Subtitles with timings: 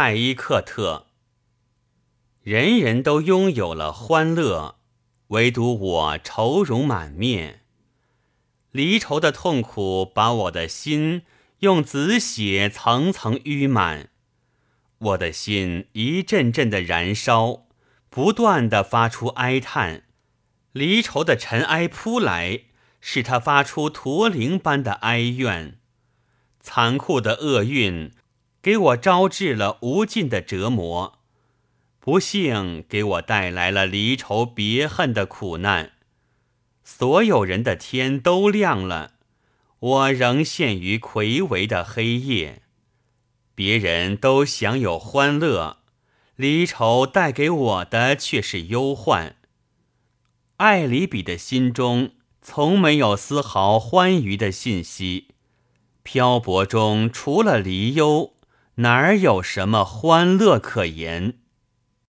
[0.00, 1.06] 泰伊克特。
[2.44, 4.76] 人人都拥有了欢乐，
[5.26, 7.62] 唯独我愁容满面。
[8.70, 11.22] 离愁的痛苦把我的心
[11.58, 14.10] 用紫血层层淤满，
[14.98, 17.66] 我的心一阵阵的燃烧，
[18.08, 20.04] 不断的发出哀叹。
[20.70, 22.66] 离愁的尘埃扑来，
[23.00, 25.80] 使他发出驼铃般的哀怨。
[26.60, 28.12] 残酷的厄运
[28.62, 31.18] 给我招致了无尽的折磨，
[32.00, 35.92] 不幸给我带来了离愁别恨的苦难。
[36.82, 39.12] 所有人的天都亮了，
[39.78, 42.62] 我仍陷于魁伟的黑夜。
[43.54, 45.78] 别人都享有欢乐，
[46.36, 49.36] 离愁带给我的却是忧患。
[50.58, 55.28] 艾里比的心中从没有丝毫欢愉的信息，
[56.02, 58.32] 漂泊中除了离忧，
[58.80, 61.34] 哪儿有什么欢乐可言？